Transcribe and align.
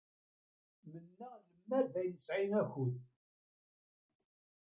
Mennaɣ 0.89 1.33
lemmer 1.47 1.85
d 1.93 1.95
ay 2.01 2.09
nesɛi 2.13 2.47
akud. 2.61 2.95